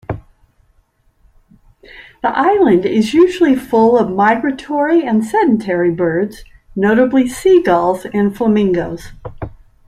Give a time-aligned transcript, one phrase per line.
[2.23, 6.43] The island is usually full of migratory and sedentary birds,
[6.75, 9.11] notably seagulls and flamingoes.